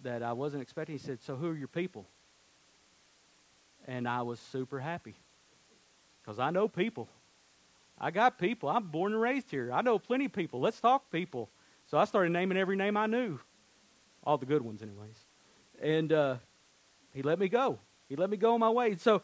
[0.02, 0.94] that I wasn't expecting.
[0.94, 2.06] He said, So who are your people?
[3.86, 5.14] And I was super happy
[6.22, 7.08] because I know people.
[7.98, 8.68] I got people.
[8.68, 9.70] I'm born and raised here.
[9.72, 10.60] I know plenty of people.
[10.60, 11.50] Let's talk people.
[11.86, 13.40] So I started naming every name I knew,
[14.22, 15.18] all the good ones, anyways.
[15.82, 16.36] And uh,
[17.12, 17.78] he let me go.
[18.08, 18.96] He let me go on my way.
[18.96, 19.22] So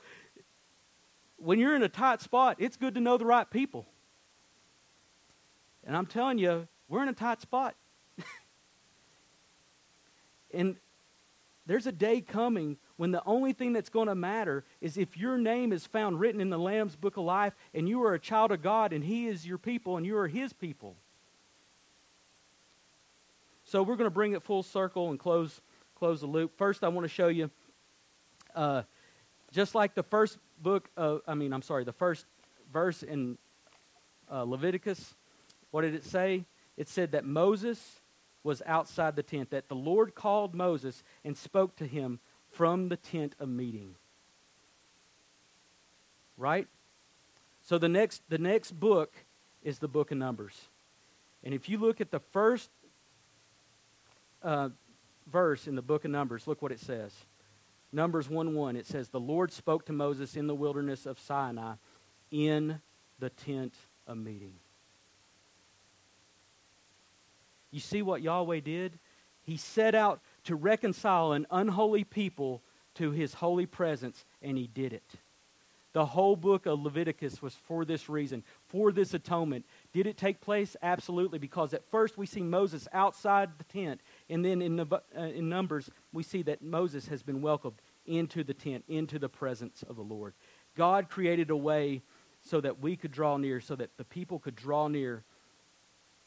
[1.39, 3.87] when you're in a tight spot, it's good to know the right people.
[5.85, 7.75] And I'm telling you, we're in a tight spot.
[10.55, 10.77] and
[11.67, 15.37] there's a day coming when the only thing that's going to matter is if your
[15.37, 18.53] name is found written in the Lamb's book of life and you are a child
[18.53, 20.97] of God and He is your people and you are His people.
[23.65, 25.61] So we're going to bring it full circle and close,
[25.97, 26.57] close the loop.
[26.57, 27.51] First, I want to show you
[28.55, 28.83] uh,
[29.57, 32.27] Just like the first book of, I mean, I'm sorry, the first
[32.71, 33.39] verse in
[34.31, 35.15] uh, Leviticus,
[35.71, 36.45] what did it say?
[36.77, 38.01] It said that Moses
[38.45, 42.19] was outside the tent, that the Lord called Moses and spoke to him
[42.51, 43.95] from the tent of meeting.
[46.37, 46.67] Right?
[47.63, 49.15] So the next, the next book
[49.65, 50.69] is the book of Numbers.
[51.43, 52.69] And if you look at the first
[54.43, 54.69] uh,
[55.33, 57.15] verse in the book of Numbers, look what it says.
[57.93, 61.75] Numbers 1 1, it says, The Lord spoke to Moses in the wilderness of Sinai
[62.31, 62.81] in
[63.19, 63.75] the tent
[64.07, 64.55] of meeting.
[67.71, 68.99] You see what Yahweh did?
[69.45, 72.63] He set out to reconcile an unholy people
[72.95, 75.17] to his holy presence, and he did it.
[75.93, 79.65] The whole book of Leviticus was for this reason, for this atonement.
[79.95, 80.77] Did it take place?
[80.83, 85.49] Absolutely, because at first we see Moses outside the tent, and then in, uh, in
[85.49, 89.97] Numbers we see that Moses has been welcomed into the tent, into the presence of
[89.97, 90.35] the Lord.
[90.77, 92.03] God created a way
[92.43, 95.25] so that we could draw near, so that the people could draw near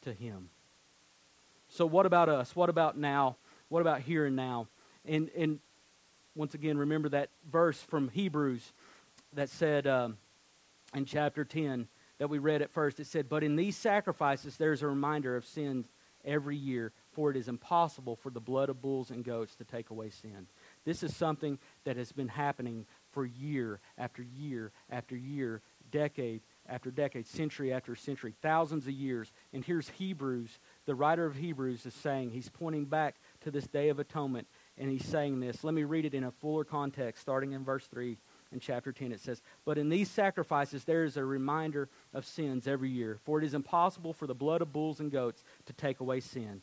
[0.02, 0.50] to Him.
[1.68, 2.54] So, what about us?
[2.54, 3.36] What about now?
[3.68, 4.66] What about here and now?
[5.04, 5.60] And, and
[6.34, 8.72] once again, remember that verse from Hebrews
[9.32, 10.18] that said um,
[10.94, 13.00] in chapter 10 that we read at first.
[13.00, 15.86] It said, But in these sacrifices there's a reminder of sins
[16.24, 19.90] every year, for it is impossible for the blood of bulls and goats to take
[19.90, 20.46] away sin.
[20.86, 26.90] This is something that has been happening for year after year after year, decade after
[26.90, 29.32] decade, century after century, thousands of years.
[29.52, 33.90] And here's Hebrews, the writer of Hebrews is saying, he's pointing back to this day
[33.90, 34.46] of atonement,
[34.78, 35.62] and he's saying this.
[35.62, 38.16] Let me read it in a fuller context, starting in verse 3
[38.52, 42.66] in chapter 10 it says, But in these sacrifices there is a reminder of sins
[42.66, 46.00] every year, for it is impossible for the blood of bulls and goats to take
[46.00, 46.62] away sin.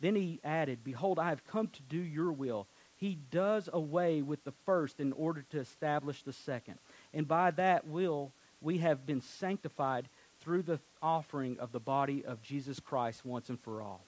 [0.00, 2.66] Then he added, Behold, I have come to do your will.
[2.96, 6.78] He does away with the first in order to establish the second.
[7.14, 10.08] And by that will, we have been sanctified
[10.40, 14.04] through the offering of the body of Jesus Christ once and for all.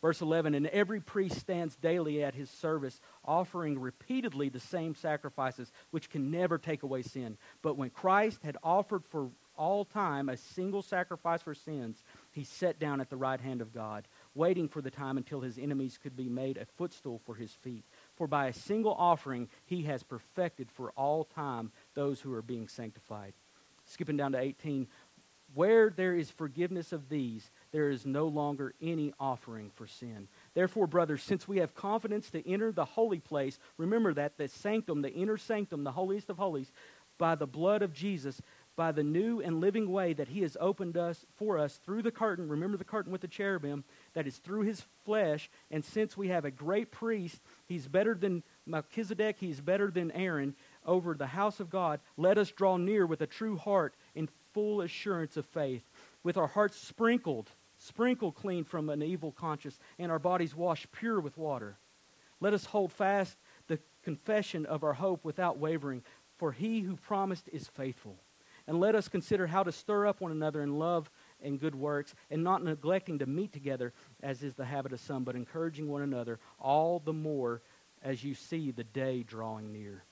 [0.00, 5.72] Verse 11, and every priest stands daily at his service, offering repeatedly the same sacrifices,
[5.90, 7.36] which can never take away sin.
[7.62, 12.78] But when Christ had offered for all time a single sacrifice for sins, he sat
[12.78, 16.16] down at the right hand of God, waiting for the time until his enemies could
[16.16, 17.84] be made a footstool for his feet.
[18.16, 22.68] For by a single offering, he has perfected for all time those who are being
[22.68, 23.32] sanctified.
[23.86, 24.86] Skipping down to 18,
[25.54, 30.28] where there is forgiveness of these, there is no longer any offering for sin.
[30.54, 35.02] Therefore, brothers, since we have confidence to enter the holy place, remember that the sanctum,
[35.02, 36.70] the inner sanctum, the holiest of holies,
[37.16, 38.40] by the blood of Jesus,
[38.78, 42.12] by the new and living way that he has opened us for us through the
[42.12, 42.48] curtain.
[42.48, 43.82] Remember the curtain with the cherubim,
[44.14, 45.50] that is through his flesh.
[45.68, 50.54] And since we have a great priest, he's better than Melchizedek, he's better than Aaron
[50.86, 51.98] over the house of God.
[52.16, 55.82] Let us draw near with a true heart in full assurance of faith,
[56.22, 61.20] with our hearts sprinkled sprinkled clean from an evil conscience, and our bodies washed pure
[61.20, 61.78] with water.
[62.40, 63.36] Let us hold fast
[63.66, 66.02] the confession of our hope without wavering,
[66.36, 68.18] for he who promised is faithful.
[68.68, 71.10] And let us consider how to stir up one another in love
[71.42, 75.24] and good works, and not neglecting to meet together, as is the habit of some,
[75.24, 77.62] but encouraging one another, all the more
[78.02, 80.04] as you see the day drawing near.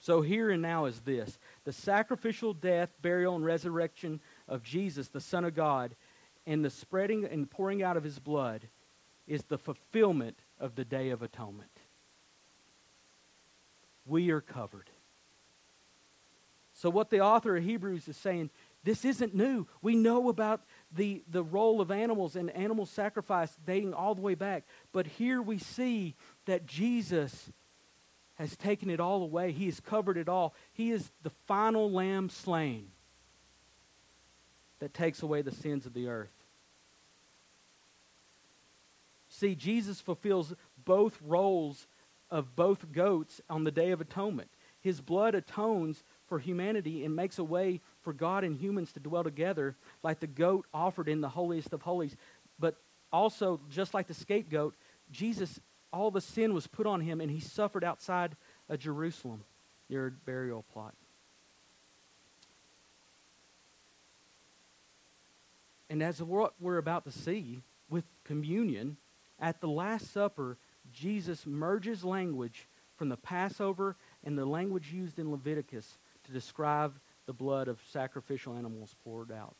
[0.00, 5.20] So, here and now is this the sacrificial death, burial, and resurrection of Jesus, the
[5.20, 5.94] Son of God,
[6.46, 8.62] and the spreading and pouring out of his blood
[9.28, 11.70] is the fulfillment of the Day of Atonement.
[14.06, 14.90] We are covered.
[16.80, 18.48] So, what the author of Hebrews is saying,
[18.84, 19.66] this isn't new.
[19.82, 24.34] We know about the, the role of animals and animal sacrifice dating all the way
[24.34, 24.64] back.
[24.90, 26.14] But here we see
[26.46, 27.50] that Jesus
[28.36, 30.54] has taken it all away, He has covered it all.
[30.72, 32.86] He is the final lamb slain
[34.78, 36.32] that takes away the sins of the earth.
[39.28, 41.86] See, Jesus fulfills both roles
[42.30, 44.48] of both goats on the Day of Atonement.
[44.80, 49.24] His blood atones for humanity and makes a way for God and humans to dwell
[49.24, 52.16] together, like the goat offered in the holiest of holies.
[52.58, 52.76] But
[53.12, 54.74] also, just like the scapegoat,
[55.10, 55.60] Jesus,
[55.92, 58.36] all the sin was put on him, and he suffered outside
[58.68, 59.42] of Jerusalem
[59.90, 60.94] near a burial plot.
[65.90, 68.96] And as what we're about to see with communion,
[69.40, 70.58] at the Last Supper,
[70.92, 75.98] Jesus merges language from the Passover and the language used in Leviticus
[76.30, 76.94] to describe
[77.26, 79.54] the blood of sacrificial animals poured out.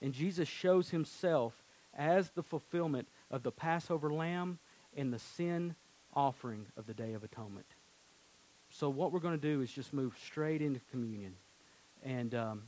[0.00, 4.58] And Jesus shows himself as the fulfillment of the Passover lamb
[4.96, 5.74] and the sin
[6.14, 7.66] offering of the Day of Atonement.
[8.68, 11.34] So, what we're going to do is just move straight into communion.
[12.02, 12.62] And um,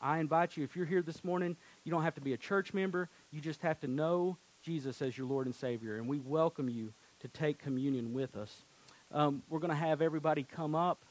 [0.00, 2.72] I invite you, if you're here this morning, you don't have to be a church
[2.74, 3.08] member.
[3.32, 5.96] You just have to know Jesus as your Lord and Savior.
[5.96, 8.64] And we welcome you to take communion with us.
[9.10, 11.04] Um, we're going to have everybody come up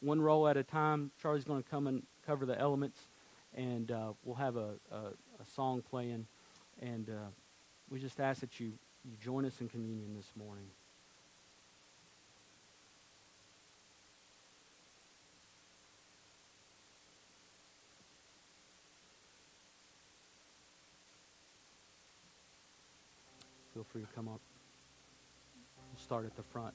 [0.00, 1.10] one roll at a time.
[1.20, 2.98] Charlie's going to come and cover the elements,
[3.54, 4.96] and uh, we'll have a, a,
[5.40, 6.26] a, song playing.
[6.80, 7.30] And uh,
[7.90, 8.72] we just ask that you,
[9.04, 10.66] you join us in communion this morning.
[23.74, 24.40] Feel free to come up.
[25.76, 26.74] We'll start at the front.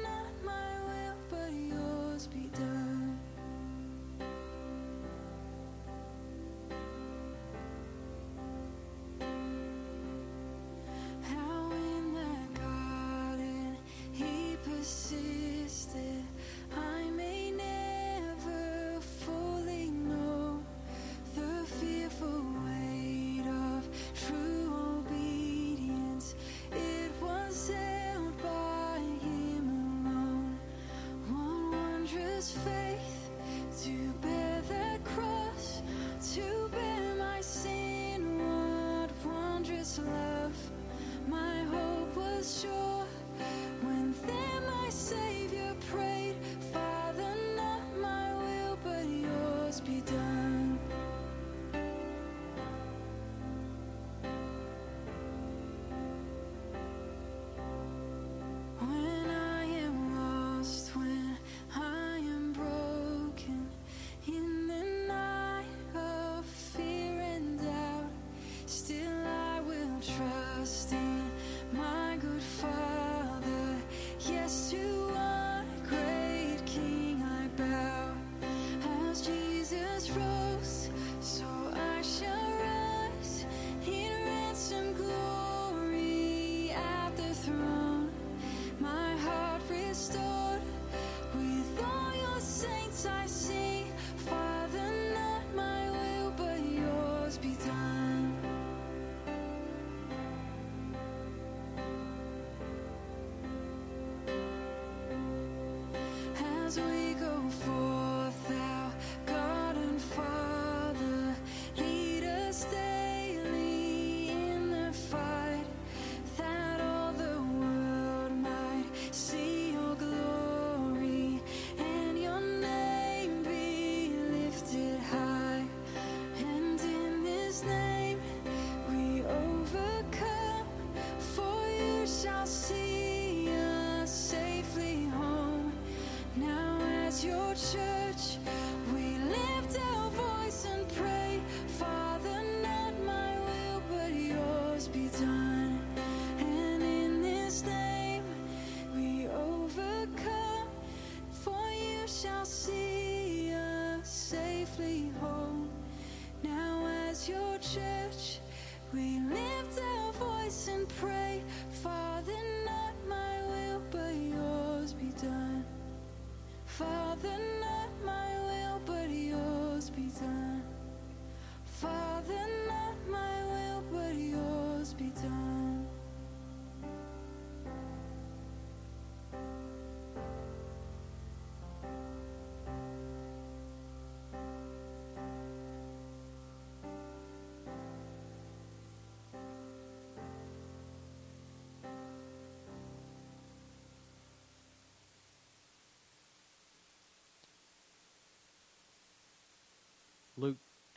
[107.59, 107.90] church.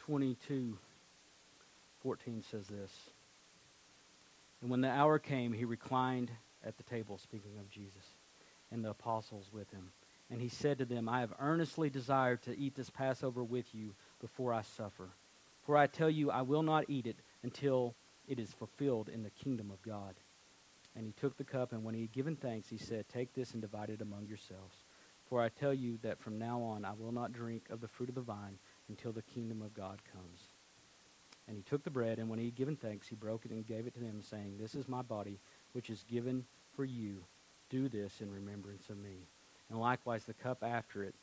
[0.07, 0.77] 22
[2.03, 2.93] 14 says this.
[4.61, 6.31] And when the hour came, he reclined
[6.63, 8.05] at the table, speaking of Jesus,
[8.71, 9.93] and the apostles with him.
[10.31, 13.95] And he said to them, I have earnestly desired to eat this Passover with you
[14.21, 15.09] before I suffer.
[15.63, 17.95] For I tell you, I will not eat it until
[18.29, 20.15] it is fulfilled in the kingdom of God.
[20.95, 23.53] And he took the cup, and when he had given thanks, he said, Take this
[23.53, 24.77] and divide it among yourselves.
[25.31, 28.11] For I tell you that from now on I will not drink of the fruit
[28.11, 30.41] of the vine until the kingdom of God comes.
[31.47, 33.66] And he took the bread, and when he had given thanks, he broke it and
[33.66, 35.39] gave it to them, saying, This is my body,
[35.72, 37.24] which is given for you.
[37.68, 39.26] Do this in remembrance of me.
[39.70, 41.14] And likewise the cup after it,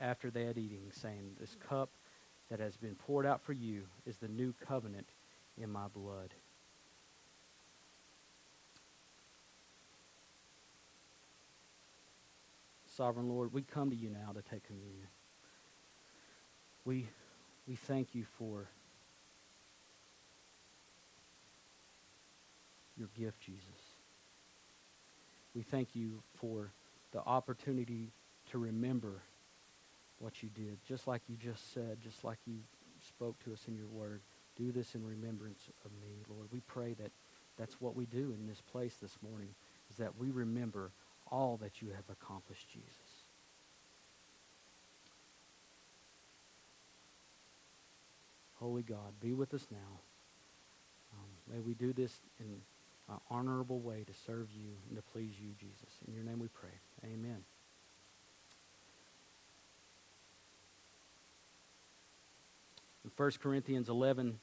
[0.00, 1.90] after they had eaten, saying, This cup
[2.50, 5.06] that has been poured out for you is the new covenant
[5.60, 6.34] in my blood.
[12.86, 15.08] Sovereign Lord, we come to you now to take communion.
[16.84, 17.08] We,
[17.66, 18.68] we thank you for
[22.96, 23.62] your gift, Jesus.
[25.54, 26.72] We thank you for
[27.12, 28.12] the opportunity
[28.50, 29.22] to remember
[30.18, 32.58] what you did, just like you just said, just like you
[33.06, 34.20] spoke to us in your word.
[34.56, 36.48] Do this in remembrance of me, Lord.
[36.52, 37.10] We pray that
[37.58, 39.54] that's what we do in this place this morning,
[39.90, 40.90] is that we remember
[41.30, 43.11] all that you have accomplished, Jesus.
[48.62, 49.98] Holy God, be with us now.
[51.12, 52.60] Um, may we do this in
[53.08, 55.98] an honorable way to serve you and to please you, Jesus.
[56.06, 56.70] In your name we pray.
[57.04, 57.38] Amen.
[63.04, 64.38] In 1 Corinthians 11,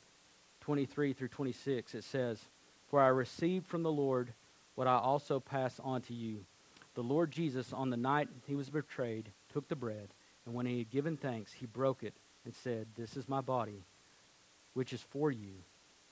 [0.60, 2.40] 23 through 26, it says,
[2.90, 4.34] For I received from the Lord
[4.76, 6.44] what I also pass on to you.
[6.96, 10.10] The Lord Jesus, on the night he was betrayed, took the bread,
[10.46, 13.86] and when he had given thanks, he broke it and said, This is my body,
[14.80, 15.56] which is for you.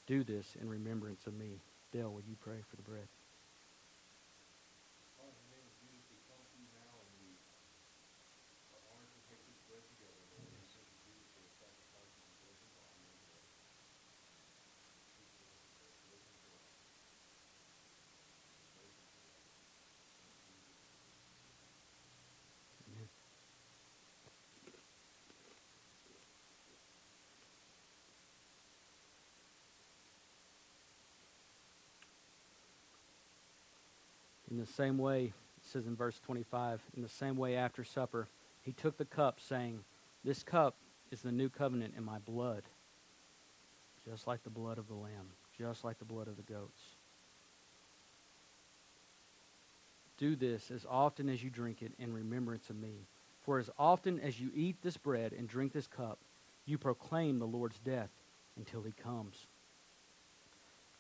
[0.08, 1.62] Do this in remembrance of me.
[1.94, 3.08] Dale, will you pray for the bread?
[34.58, 38.28] In the same way, it says in verse 25, in the same way after supper,
[38.64, 39.82] he took the cup, saying,
[40.24, 40.74] This cup
[41.12, 42.64] is the new covenant in my blood,
[44.04, 46.82] just like the blood of the lamb, just like the blood of the goats.
[50.18, 53.06] Do this as often as you drink it in remembrance of me.
[53.44, 56.18] For as often as you eat this bread and drink this cup,
[56.66, 58.10] you proclaim the Lord's death
[58.58, 59.46] until he comes.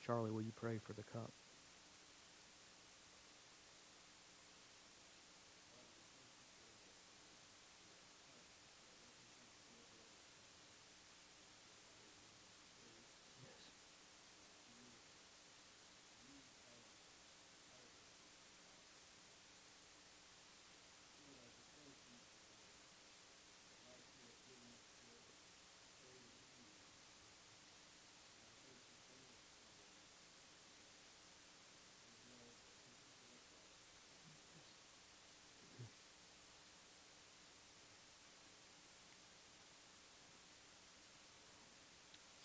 [0.05, 1.31] Charlie, will you pray for the cup?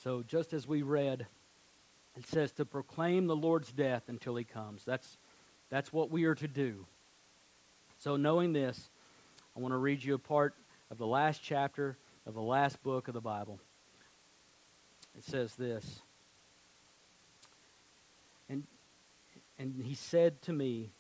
[0.02, 1.26] So just as we read,
[2.16, 4.84] it says to proclaim the Lord's death until he comes.
[4.84, 5.16] That's,
[5.70, 6.86] that's what we are to do.
[7.98, 8.90] So knowing this,
[9.56, 10.54] I want to read you a part
[10.90, 11.96] of the last chapter
[12.26, 13.60] of the last book of the Bible.
[15.16, 16.02] It says this.
[18.48, 18.64] And,
[19.56, 20.90] and he said to me,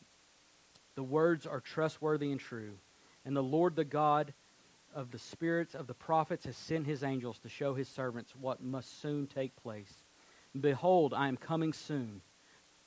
[0.94, 2.74] The words are trustworthy and true.
[3.24, 4.32] And the Lord the God
[4.94, 8.62] of the spirits of the prophets has sent his angels to show his servants what
[8.62, 9.92] must soon take place.
[10.58, 12.20] Behold, I am coming soon.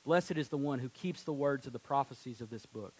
[0.04, 2.94] Blessed is the one who keeps the words of the prophecies of this book.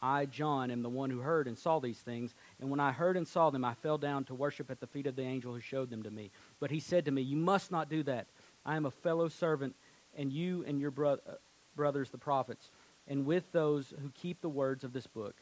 [0.00, 2.34] I, John, am the one who heard and saw these things.
[2.60, 5.06] And when I heard and saw them, I fell down to worship at the feet
[5.06, 6.30] of the angel who showed them to me.
[6.60, 8.26] But he said to me, You must not do that.
[8.64, 9.74] I am a fellow servant,
[10.16, 11.34] and you and your bro- uh,
[11.74, 12.70] brothers, the prophets,
[13.08, 15.34] and with those who keep the words of this book.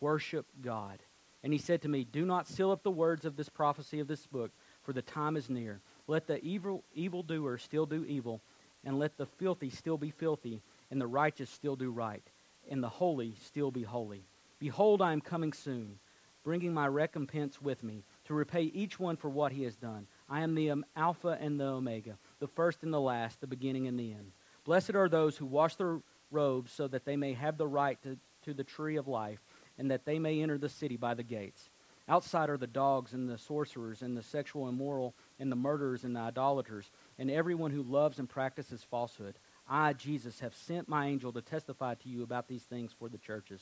[0.00, 1.00] Worship God.
[1.42, 4.08] And he said to me, Do not seal up the words of this prophecy of
[4.08, 4.50] this book,
[4.82, 5.80] for the time is near.
[6.06, 8.40] Let the evil evildoer still do evil,
[8.84, 12.22] and let the filthy still be filthy, and the righteous still do right,
[12.70, 14.24] and the holy still be holy.
[14.58, 15.98] Behold, I am coming soon,
[16.42, 20.06] bringing my recompense with me, to repay each one for what he has done.
[20.28, 23.98] I am the Alpha and the Omega, the first and the last, the beginning and
[23.98, 24.32] the end.
[24.64, 28.18] Blessed are those who wash their robes so that they may have the right to,
[28.44, 29.40] to the tree of life
[29.78, 31.70] and that they may enter the city by the gates.
[32.08, 36.16] Outside are the dogs and the sorcerers and the sexual immoral and the murderers and
[36.16, 39.38] the idolaters and everyone who loves and practices falsehood.
[39.68, 43.18] I, Jesus, have sent my angel to testify to you about these things for the
[43.18, 43.60] churches.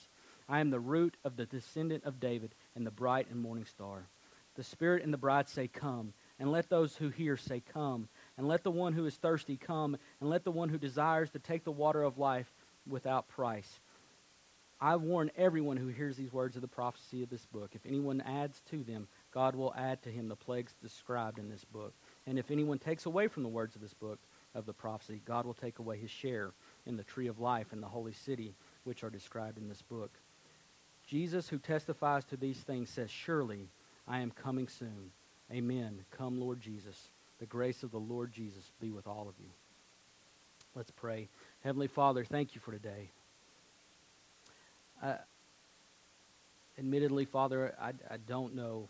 [0.49, 4.07] I am the root of the descendant of David and the bright and morning star.
[4.55, 6.12] The Spirit and the bride say, Come.
[6.39, 8.09] And let those who hear say, Come.
[8.39, 9.97] And let the one who is thirsty come.
[10.21, 12.53] And let the one who desires to take the water of life
[12.87, 13.81] without price.
[14.81, 17.70] I warn everyone who hears these words of the prophecy of this book.
[17.72, 21.64] If anyone adds to them, God will add to him the plagues described in this
[21.64, 21.95] book.
[22.27, 24.18] And if anyone takes away from the words of this book
[24.55, 26.51] of the prophecy, God will take away his share
[26.85, 28.55] in the tree of life and the holy city,
[28.85, 30.11] which are described in this book.
[31.07, 33.68] Jesus, who testifies to these things, says, Surely
[34.07, 35.11] I am coming soon.
[35.51, 36.05] Amen.
[36.11, 37.09] Come, Lord Jesus.
[37.39, 39.51] The grace of the Lord Jesus be with all of you.
[40.74, 41.29] Let's pray.
[41.64, 43.11] Heavenly Father, thank you for today.
[46.79, 48.89] Admittedly, Father, I, I don't know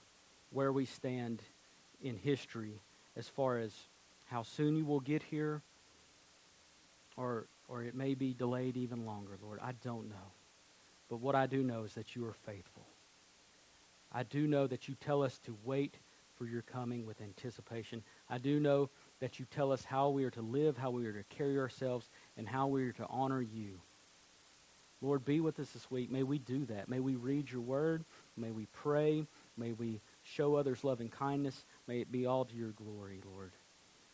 [0.51, 1.43] where we stand
[2.03, 2.81] in history
[3.17, 3.73] as far as
[4.27, 5.63] how soon you will get here,
[7.17, 9.61] or, or it may be delayed even longer, Lord.
[9.63, 10.33] I don't know.
[11.09, 12.85] But what I do know is that you are faithful.
[14.13, 15.99] I do know that you tell us to wait
[16.37, 18.03] for your coming with anticipation.
[18.29, 18.91] I do know
[19.21, 22.11] that you tell us how we are to live, how we are to carry ourselves,
[22.37, 23.81] and how we are to honor you.
[25.03, 26.11] Lord, be with us this week.
[26.11, 26.88] May we do that.
[26.88, 28.05] May we read your word.
[28.36, 29.26] May we pray.
[29.57, 31.64] May we show others loving kindness.
[31.86, 33.53] May it be all to your glory, Lord.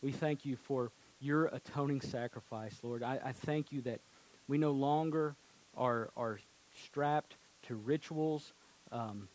[0.01, 3.01] We thank you for your atoning sacrifice, Lord.
[3.01, 4.01] I, I thank you that
[4.47, 5.35] we no longer
[5.75, 6.39] are, are
[6.85, 8.53] strapped to rituals
[8.91, 9.29] um,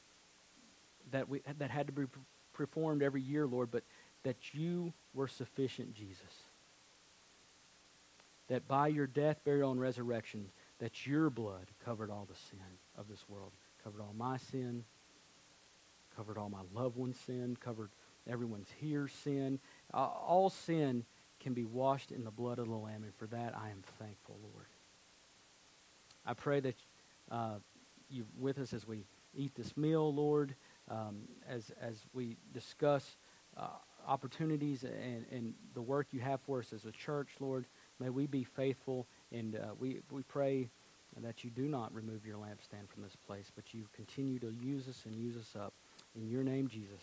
[1.11, 2.05] that, we, that had to be
[2.53, 3.85] performed every year, Lord, but
[4.25, 6.45] that you were sufficient, Jesus.
[8.49, 13.09] That by your death, burial, and resurrection, that your blood covered all the sin of
[13.09, 13.53] this world,
[13.83, 14.85] covered all my sin,
[16.17, 17.91] covered all my loved ones' sin, covered
[18.29, 19.59] everyone's here sin.
[19.93, 21.05] All sin
[21.41, 24.39] can be washed in the blood of the Lamb, and for that I am thankful,
[24.43, 24.67] Lord.
[26.27, 26.77] I pray that
[27.31, 27.59] uh,
[28.11, 29.05] you with us as we
[29.35, 30.55] eat this meal, Lord,
[30.89, 33.17] um, as as we discuss
[33.57, 33.69] uh,
[34.07, 37.67] opportunities and, and the work you have for us as a church, Lord.
[38.01, 40.71] May we be faithful and uh, we, we pray
[41.23, 44.89] that you do not remove your lampstand from this place, but you continue to use
[44.89, 45.73] us and use us up.
[46.15, 47.03] In your name, Jesus.